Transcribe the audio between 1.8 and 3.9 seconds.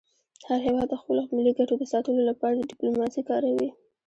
ساتلو لپاره ډيپلوماسي کاروي.